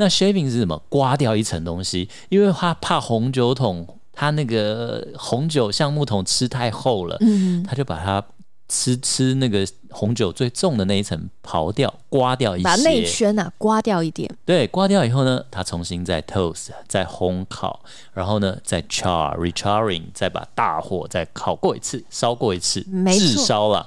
[0.00, 0.82] 那 shaving 是什么？
[0.88, 8.24] 刮掉一层东西，因为他怕红酒桶，他那个红酒橡木桶吃太厚了，嗯，他就把它
[8.66, 14.34] 吃吃那个红酒最重的那一层刨掉，刮掉一些，把内圈呐刮掉一点。
[14.46, 17.80] 对，刮掉以后呢，他重新再 toast，再烘烤，
[18.14, 22.80] 然后呢再 char recharring，再把大火再烤过一次，烧过一次，
[23.12, 23.86] 炙烧了。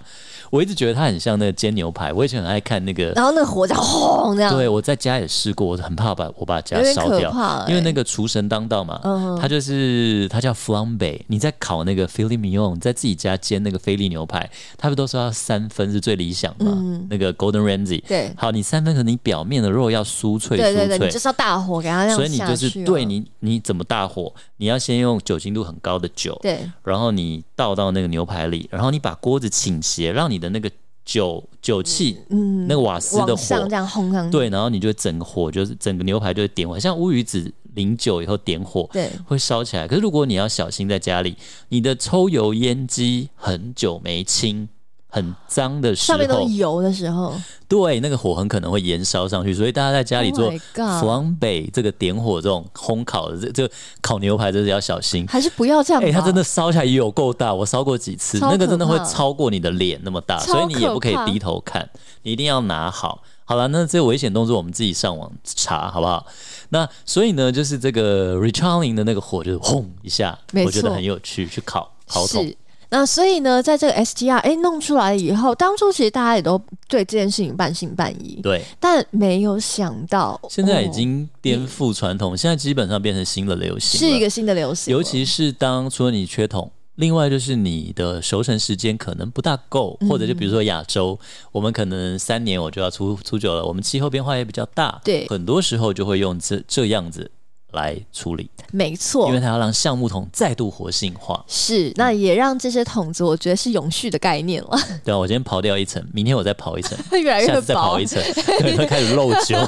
[0.54, 4.56] 我一直觉得它很像那个煎牛排，我以前很爱看那个，然后那个火这样轰这样。
[4.56, 11.20] 对，我在家也试过，我很怕把我把家烧掉，欸、因为那个厨神当道嘛，嗯、他就是他叫 flambe。
[11.26, 18.04] 你在烤那个 filet mignon，在自己家煎那个菲力牛排，他们都说要三分是最理想嘛，嗯、那个 Golden Ramsay。
[18.08, 22.16] 对，好，你三分可能你表面的肉要酥脆酥脆，对对对，你就是要大火给它这样。
[22.16, 24.32] 所以你就是对你你怎么大火？
[24.58, 30.70] 你要先用酒精度很高的酒，对，然后你倒到那个牛排里，然后你把锅子倾斜，让你的那个
[31.06, 39.88] 酒酒气，嗯，那个瓦斯的火这样烘上去，对，然后你就整个火就是整个牛排就会点火，像乌鱼子淋酒以后点火，对，会烧起来。
[39.88, 41.38] 可是如果你要小心在家里，
[41.70, 44.68] 你的抽油烟机很久没清。
[45.14, 53.72] 很脏的时候，上面都是油的时候，对，那个火很可能会延烧上去，所以大家在家里做 flambe 这个点火这种烘烤的这这
[54.02, 56.02] 烤牛排，真是要小心，还是不要这样？
[56.02, 61.88] 哎、欸，它真的烧起来也有够大，我烧过几次，那个真的会超过你的脸那么大，所以你也不可以低头看，
[62.24, 63.22] 你一定要拿好。
[63.46, 66.26] 好了，那这个危险动作我们自己上网查好不好？
[66.70, 72.52] 那所以呢，就是这个 recharring 的那个火就是轰一下，我觉得很有趣，去烤烤桶。
[72.94, 84.92] 那所以呢，在这个 SGR 哎弄出来以后，当初其实大家也都对这件事情半信半疑，对，但没有想到现在已经颠覆传统，哦、现在基本上变成新的流行，是一个新的流行。
[84.92, 97.32] 尤其是当除了你缺桶，另外就是你的熟成时间可能不大够，或者就比如说亚洲，嗯、我们可能三年我就要出出酒了，我们气候变化也比较大，对，很多时候就会用这这样子。
[97.74, 101.44] 来处理，没错，因为它要让橡木桶再度活性化。
[101.48, 104.70] 是，那也让这些桶子，我觉得是永续的概念了。
[105.04, 108.22] 对啊，我今天刨掉一层，明天我再刨一层， 越来越薄，下次再刨一层，
[108.60, 109.58] 对，会开始漏酒。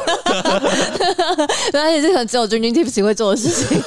[1.74, 3.82] 而且这可能只有君君 Tipsy 会做的事情，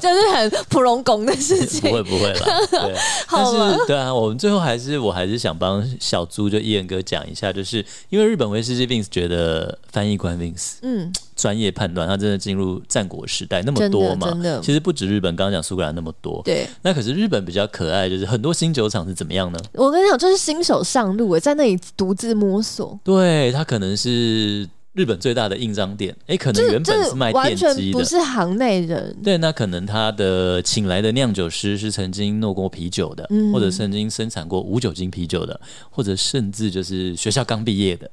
[0.00, 1.80] 就是很普龙工的事情。
[1.82, 2.94] 不会不会了，对。
[3.26, 11.12] 好是，对啊，我们最后还是，我还是想帮小猪就伊恩哥讲一下，就是因为日本威士忌 Vince 觉得翻译官 Vince，嗯。
[11.38, 14.36] 专业判断，他真的进入战国时代那么多嘛？
[14.60, 16.42] 其实不止日本，刚刚讲苏格兰那么多。
[16.44, 19.58] 对，那可是日本比较可爱，就是很多新酒厂是怎么样呢？
[19.72, 22.98] 我跟你讲，就是新手上路，哎，在那里独自摸索。
[23.04, 29.16] 对，他可能是日本最大的印章店，哎，可能原本是卖电机的，不是行内人。
[29.22, 38.10] 对，那可能他的请来的酿酒师是曾经弄过啤酒的，嗯、或者曾经生产过无酒精啤酒的，或者甚至就是学校刚毕业的。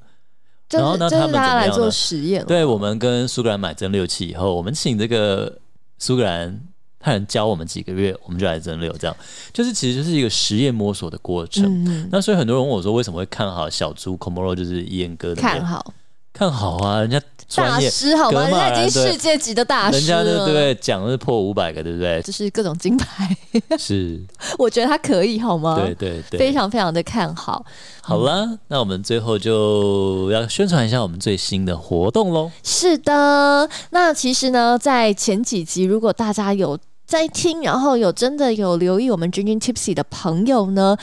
[0.67, 2.45] 就是、然后呢，他们怎么样来做实验？
[2.45, 5.59] 对，我们跟苏格兰买蒸馏器以后，我们请这个
[5.97, 6.59] 苏格兰
[6.99, 8.91] 派人教我们几个月，我们就来蒸馏。
[8.97, 9.15] 这样
[9.53, 12.09] 就是其实就是一个实验摸索的过程。
[12.11, 15.93] 那所以很多人问我说，为什么会看好小猪 Komoro 就是伊恩哥的看好？
[16.37, 17.17] 看好啊，人家
[17.55, 18.41] 大师好吗？
[18.41, 20.75] 人家已经世界级的大师，人家对不对？
[20.75, 22.21] 奖是破五百个，对不对？
[22.23, 23.33] 就是各种金牌，
[23.79, 24.21] 是。
[24.59, 25.79] 我觉得他可以好吗？
[25.79, 27.65] 对对对，非常非常的看好。
[28.01, 32.51] 好了，嗯、那我们最后就要宣传一下我们最新的活动喽。
[32.63, 36.77] 是的，那其实呢，在前几集，如果大家有。
[37.05, 40.97] 在听，然后有真的有留意我们 Drinking Tipsy 的朋友呢，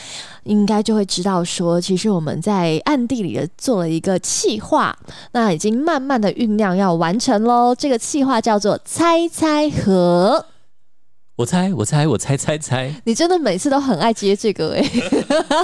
[0.45, 4.97] 应该就会知道说，其实我们在暗地里的做了一个企划，
[5.33, 7.75] 那已经慢慢的酝酿要完成喽。
[7.75, 10.47] 这个企划叫做猜猜盒。
[11.35, 14.85] 我猜，我猜，我猜猜猜，你真的每次都很爱接这个哎。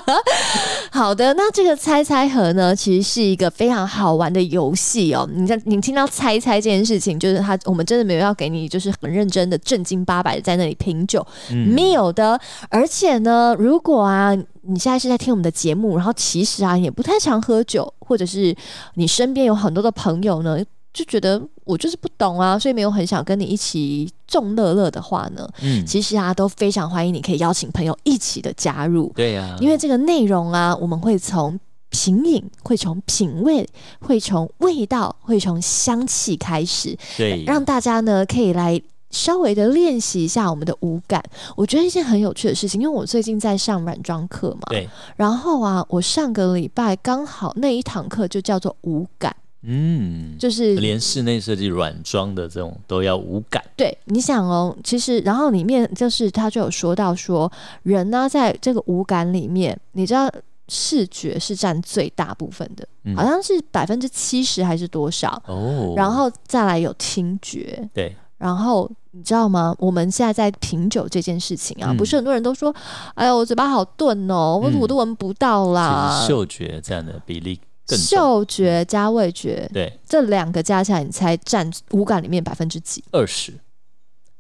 [0.91, 5.29] 好的，那这个猜猜盒呢，其实是一个非常好玩的游戏哦。
[5.31, 12.41] 你在你听到猜猜这件事情，就是他，我们真的没有要给你，就是很认真的、正经八百的在那里品酒，嗯、没有的。
[12.71, 18.57] 而且呢，如果啊，你现在是在听我们的节目，然后其实啊，也不太常喝酒，或者是
[18.95, 20.59] 你身边有很多的朋友呢。
[20.93, 31.59] 就觉得我就是不懂啊，所以没有很想跟你一起众乐乐的话呢，嗯，其实啊都非常欢迎你可以邀请朋友一起的加入，对呀，因为这个内容啊，我们会从
[31.91, 33.69] 品饮，会从品味，
[34.01, 41.23] 会从味道，会从香气开始，对，让大家呢可以来稍微的练习一下我们的五感。
[41.55, 44.89] 我觉得一件很有趣的事情，因为我最近在上软装课嘛，对。
[45.17, 49.35] 然后啊，我上个礼拜刚好那一堂课就叫做五感。
[49.63, 53.63] 嗯，就是连室内设计软装的这种都要无感。
[53.77, 57.51] 对，你想哦，其实然后里面就是他就有说到说，
[57.83, 60.31] 人呢在这个无感里面，你知道
[60.69, 69.75] 视觉是占最大部分的，嗯、好像是百分之七十还是多少哦，然后再来有听觉，对，然后你知道吗？
[69.79, 72.73] 我们现在在品酒这件事情啊，嗯、不是很多人都说，
[73.15, 77.59] 哎呦，我嘴巴好钝哦，我、嗯、我都闻不到啦，嗅觉这样的比例。
[77.97, 83.03] 嗅觉加味觉，对，这两个加起来，你猜占五感里面百分之几？
[83.13, 83.55] 二十，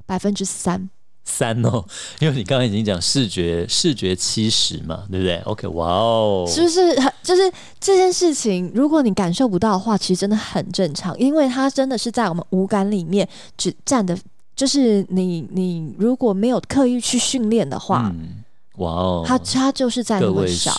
[0.06, 0.90] 百分之三，
[1.24, 1.84] 三哦。
[2.20, 6.94] 因为你刚刚已经讲视觉，视觉七十嘛，对不对？OK，哇哦，是不是？
[7.22, 14.18] 就是这件事情，如果你感受不到的话，其实真的很正常，因为它真的是在我们五感里面只占的，
[14.56, 18.12] 就是你你如果没有刻意去训练的话。
[18.14, 18.44] 嗯
[18.78, 20.72] 哇哦，它它就是在那么少，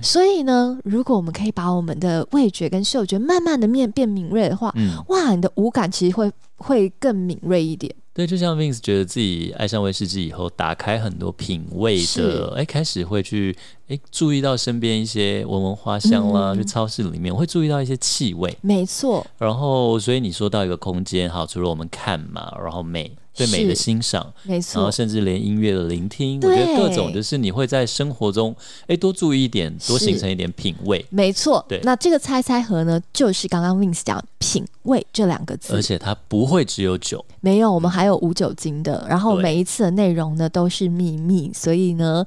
[0.00, 6.30] 所以呢，如果我们可以把我们的味觉跟嗅觉慢慢的变变敏锐的话，嗯，哇，你的五感其实会
[6.62, 7.92] 会更敏锐一点。
[8.14, 13.56] 对，就像 Vince 觉得自己爱上威士忌以后，打开很多品味的，哎，开始会去
[13.88, 19.26] 哎注意到身边一些闻闻花香啦，嗯、去超市里面会注意到一些气味，没错。
[19.38, 23.10] 然后，所以你说到一个空间，好，除了我们看嘛，然后美。
[23.34, 28.54] 对美的欣赏，没错，然后甚至连音乐的聆听，我觉得各种就是你会在生活中，
[28.86, 31.64] 哎，多注意一点，多形成一点品味，没错。
[31.66, 42.24] 对，那这个猜猜盒呢，就是刚刚 Vince 讲品味这两个字，而且它不会只有酒，没有，我们还有无酒精的，然后每一次的内容呢都是秘密，所以呢，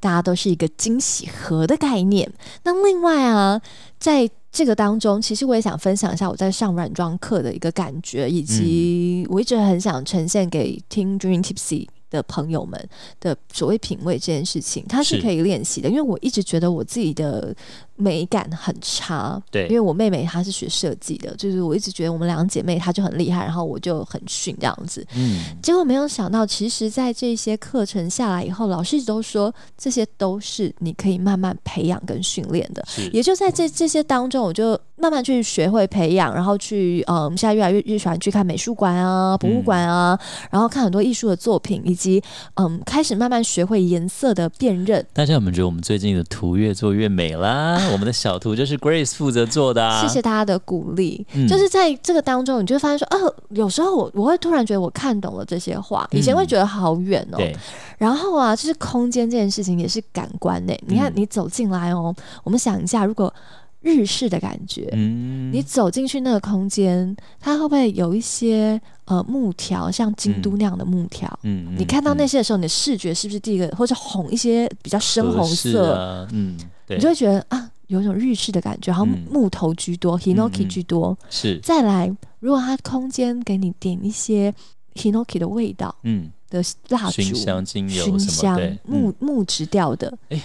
[0.00, 2.30] 大家都是一个惊喜盒的概念。
[2.62, 3.60] 那另外啊，
[3.98, 12.88] 在这个当中，其实我也想分享一下我在上软装课的一个感觉，以及我一直很想呈现给听 Drinking Tipsy 的朋友们
[13.18, 15.88] 的所谓品味这件事情，它是可以练习的。
[15.88, 17.52] 因为我一直觉得我自己的
[17.96, 25.06] 美感很差，对，因为我妹妹她是学设计的，就是我一直觉得我们两姐妹她就很厉害，然后我就很逊这样子。
[25.14, 32.84] 嗯，结果没有想到，其实，在这些课程下来以后，老师都说这些都是你可以慢慢培养跟训练的。
[32.88, 42.22] 是，也就在这这些当中，我就慢慢去学会培养，然后去嗯，现在越来越越喜欢去看美术馆啊、博物馆啊，嗯、然后看很多艺术的作品，以及
[42.54, 45.04] 嗯，开始慢慢学会颜色的辨认。
[45.12, 47.80] 大家有没有觉得我们最近的图越做越美啦？
[47.92, 51.26] 我们的小图就是 Grace 负责做的，啊，谢谢大家的鼓励。
[51.34, 57.36] 嗯、就是在这个当中，你就会发现说，哦、呃，有时候我我会突然觉得我看懂了这些话，以前会觉得好远哦。
[57.36, 57.56] 对。
[57.98, 60.74] 然后啊，就是空间这件事情也是感官呢。
[60.86, 63.32] 你看，你走进来哦，嗯、我们想一下，如果
[63.80, 71.28] 日式的感觉，嗯，你走进去那个空间，它会不会有一些呃木条，像京都那样的木条？
[71.42, 75.92] 嗯，嗯，你看到那些的时候，你的视觉是不是第一个，或者红一些比较深红色？
[75.94, 76.56] 啊、嗯，
[76.86, 77.70] 对，你就会觉得啊。
[77.94, 81.16] 有一种日式的感觉，然后木头居多，Hinoki 居多。
[81.30, 84.52] 是，再来，如果它空间给你点一些
[84.94, 90.42] Hinoki 的味道，嗯，的蜡烛、熏香、精油熏香、木、嗯、木质调的，哎呀，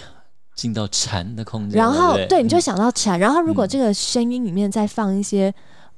[0.54, 3.18] 进到禅的空间，然后对，你就想到禅。
[3.18, 5.52] 然后，如果这个声音里面再放一些。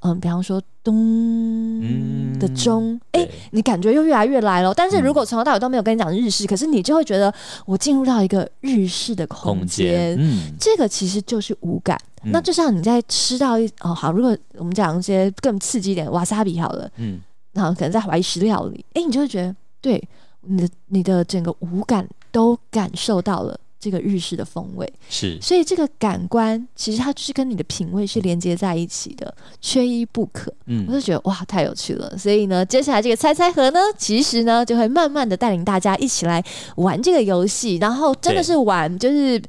[0.05, 4.73] 嗯，比方说咚的钟，哎、嗯欸，你感觉又越来越来了。
[4.73, 7.33] 但是如果从头到尾都没有跟你讲日式，嗯、可是你就会觉得
[7.65, 10.17] 我进入到一个日式的空间。
[10.19, 11.97] 嗯，这个其实就是五感。
[12.23, 17.21] 嗯、那就像你在吃到一哦好，如果我们讲一些更刺激一点瓦萨比好了，嗯，
[17.53, 20.05] 然后可能在怀石料理，哎、欸，你就会觉得对
[20.41, 23.57] 你的你的整个五感都感受到了。
[23.83, 30.53] 这个日式的风味是，所以这个感官其实它就是跟你的品味是连接在一起的，缺一不可。
[30.67, 32.17] 嗯，我就觉得哇，太有趣了。
[32.17, 36.41] 所以呢，接下来这个猜猜盒呢，其实呢就会慢慢的带领大家一起来
[36.77, 39.41] 玩这个游戏，然后真的是玩，就是。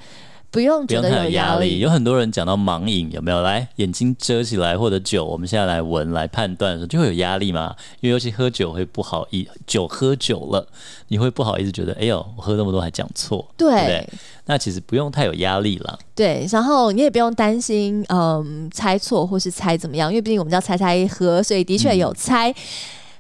[0.55, 3.43] 不用觉得有压力，有很多人讲到盲饮，有没有？
[3.43, 7.75] 来，眼睛遮起来或者酒，我们现在来闻来判断的时候，就会有压力嘛？
[8.01, 10.65] 因为尤其喝酒会不好意，酒喝久了
[11.09, 14.09] 你会不好意思，觉得哎呦，我喝那么多还讲错， 对，不对？
[14.47, 15.99] 那其实不用太有压力了。
[16.15, 22.55] 对，然后你也不用担心，嗯，猜错或是猜怎么样，因为毕竟我们叫猜猜喝，所以的确有猜，嗯、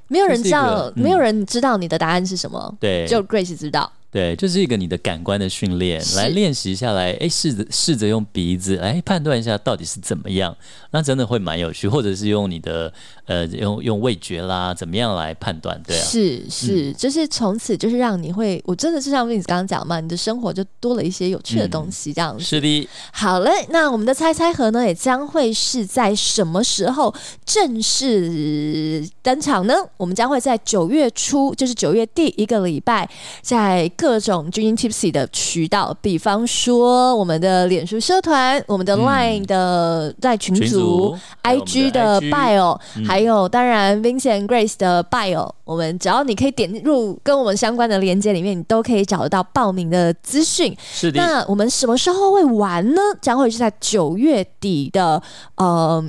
[0.06, 3.90] 没有人知道，嗯、没有人知道你的答案是什么，对，就 Grace 知道。
[4.14, 10.56] 对，就是一个你的感官的训练，来练习下来，哎，试着试着用鼻子来判断一下到底是怎么样，
[10.92, 12.92] 那真的会蛮有趣，或者是用你的
[13.26, 15.82] 呃用用味觉啦，怎么样来判断？
[15.84, 22.46] 对啊，是是，嗯、就是从此就是让你会，我真的是像 Vince 刚刚讲嘛，你的生活就多了一些有趣的东西，这样子、嗯。
[22.46, 22.88] 是的。
[23.12, 27.12] 好嘞，那我们的猜猜盒呢，也将会是在什么时候
[27.44, 29.74] 正式登场呢？
[29.96, 33.10] 我们将会在九月初，就是九月第一个礼拜，
[33.42, 33.90] 在。
[34.03, 50.76] 各种 Drinking Tipsy 的渠道，比方说我们的脸书社团、我们的 Line 的在群组、嗯、群组 IG 的 Bio，还有当然 Vincent Grace 的 Bio，我们只要你可以点入跟我们相关的链接里面，你都可以找得到报名的资讯。
[50.92, 51.20] 是的。
[51.20, 53.00] 那我们什么时候会玩呢？
[53.20, 55.22] 将会是在九月底的，
[55.56, 56.04] 呃。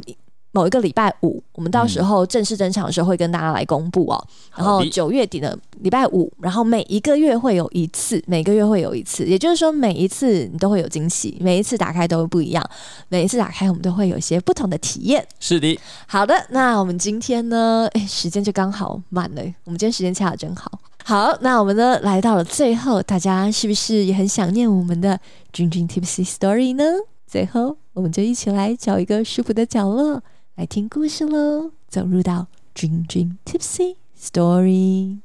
[0.56, 4.28] 某一个礼拜五，我们到时候正式登场的时候会跟大家来公布哦。
[4.56, 12.64] 嗯、然后九月底的礼拜五，然后每一个月会有一次，每个月会有一次，也就是说每一次你都会有惊喜，每一次打开都会不一样，
[13.10, 15.28] 每一次打开我们都会有一些不同的体验。
[15.42, 15.78] 是的，
[16.08, 17.90] 好的，那我们今天呢？
[17.92, 20.72] 哎，时间就刚好满了，我们今天时间掐得真好。
[21.04, 25.20] 好，那我们呢来到了最后，大家是不是也很想念我们的
[25.52, 26.86] Drinking Tipsy Story 呢？
[27.28, 30.24] 最后，我们就一起来找一个舒服的角落。
[30.58, 31.72] 来听故事喽！
[31.90, 35.18] 走入到 Dream Dream Tipsy Story。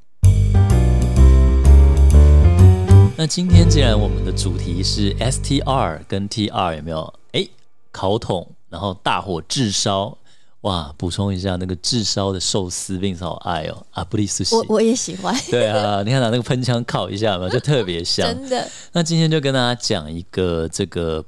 [3.16, 7.14] 那今天既然我们的主题是 STR 跟 TR 有没有？
[7.30, 7.46] 哎，
[7.92, 10.18] 烤桶，然后大火炙烧，
[10.62, 10.92] 哇！
[10.98, 15.32] 补充一下，那个炙烧的寿司并好爱哦，阿布利斯西，我我也喜欢。
[15.48, 18.26] 对啊，你看拿那个喷枪烤一下嘛，就特别香。
[18.34, 18.68] 真的。
[18.90, 21.24] 那今天就跟大家讲一个这个。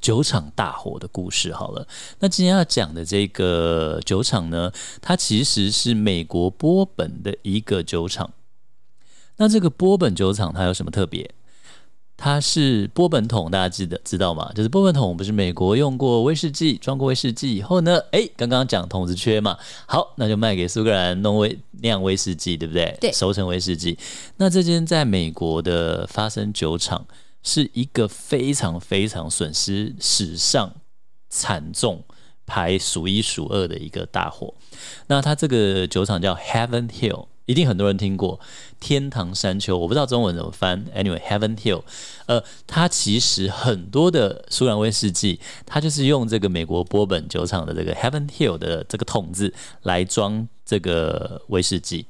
[0.00, 1.86] 酒厂大火的故事好了，
[2.20, 4.70] 那今天要讲的这个酒厂呢，
[5.00, 8.30] 它其实是美国波本的一个酒厂。
[9.38, 11.30] 那这个波本酒厂它有什么特别？
[12.16, 14.50] 它是波本桶，大家记得知道吗？
[14.54, 22.96] 就是波本桶不是美国用过威士忌，装过威士忌以后呢，诶，刚刚讲桶子缺嘛，好，那就卖给苏格兰弄威酿威士忌，对不对？
[23.00, 23.98] 对，熟成威士忌。
[24.36, 27.06] 那这间在美国的发生酒厂。
[27.46, 30.74] 是一个非常非常损失史上
[31.30, 32.02] 惨重，
[32.44, 34.52] 排数一数二的一个大火。
[35.06, 38.40] 那它这个酒厂叫 Heaven Hill，一定很多人听过
[38.80, 39.78] 天堂山丘。
[39.78, 40.86] 我不知道中文怎么翻。
[40.86, 41.84] Anyway，Heaven Hill，
[42.26, 52.06] 呃，它其实很多的苏格兰威士忌，它就是用这个美国波本酒厂的这个 Heaven Hill 的这个桶子来装这个威士忌。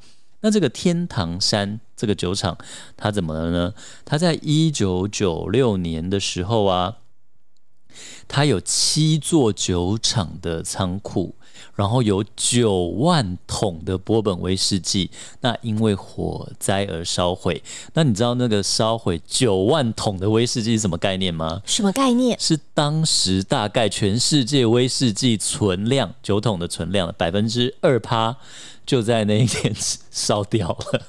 [0.46, 2.56] 那这个天堂山这个酒厂，
[2.96, 3.74] 它怎么了呢？
[4.04, 6.98] 它在一九九六年的时候啊，
[8.28, 11.34] 它有七座酒厂的仓库。
[11.74, 17.62] 然后有九万桶的波本威士忌，那因为火灾而烧毁。
[17.92, 21.60] 那你知道那个烧毁九万桶的威士忌是什么概念吗？
[21.66, 22.38] 什么概念？
[22.40, 28.36] 是当时大概全世界威士忌存量酒桶的存量的百分之二趴，
[28.86, 29.74] 就在那一天
[30.10, 31.02] 烧掉了。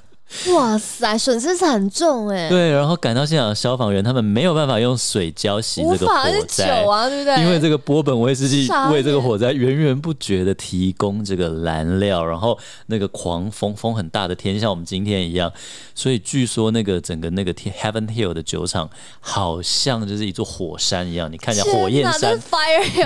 [0.53, 2.49] 哇塞，损失惨重哎！
[2.49, 7.41] 对，然后赶到现场的消防员，他们没有办法用水浇熄这个火灾啊，对不对？
[7.41, 15.49] 因为这个波本威士忌为这个火灾源源不绝的提供这个燃料，然后那个狂风，风很大的天，像我们今天一样，
[15.95, 18.89] 所以据说那个整个那个 Heaven Hill 的酒厂
[19.21, 22.37] 好像就是一座火山一样，你看一下火焰山，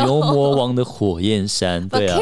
[0.04, 2.20] 牛魔王的火焰山， 对啊。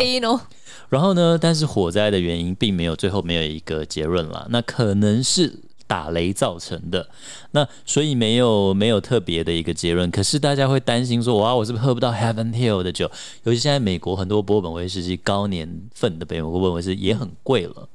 [0.89, 7.09] 然后呢，但是火灾的原因并没有最后没有一个结论了，那可能是打雷造成的，
[7.51, 10.09] 那所以没有没有特别的一个结论。
[10.11, 13.09] 可是大家会担心说，哇，我是不是喝不到 Heaven Hill 的酒？
[13.43, 17.87] 尤其现在美国很多波本威士忌高年份的美国波本威士忌也很贵了。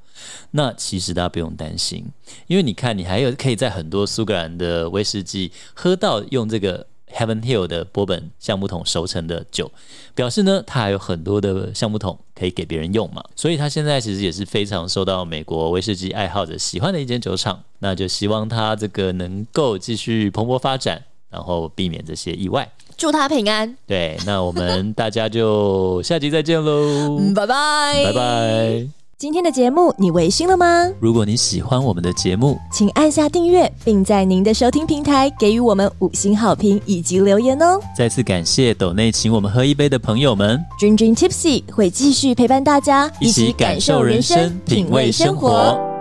[0.53, 2.07] 那其实大家不用担心，
[2.47, 6.87] 因为你看，你还有可以在很多苏格兰的威士忌喝到用这个。
[7.15, 9.71] Heaven Hill 的波本橡木桶熟成的酒，
[10.15, 17.63] 表示呢，它还有很多的橡木桶可以给别人用嘛，所以它现在其实也是非常受到美国威士忌爱好者喜欢的一间酒厂。
[17.79, 22.71] 那就希望它这个能够继续蓬勃发展，然后避免这些意外。
[22.97, 23.77] 祝他平安。
[23.87, 29.04] 对，那我们大家就下集再见喽， 拜拜，拜拜。
[29.17, 30.91] 今天的节目你微醺了吗？
[30.99, 37.79] 如果你喜欢我们的节目，请按下订阅，并在您的收听平台给予我们五星好评以及留言哦。
[37.97, 40.61] 再次感谢斗内请我们喝一杯的朋友们。
[40.81, 45.94] Drinking Tipsy 会继续陪伴大家，一起感受人生，品味生活。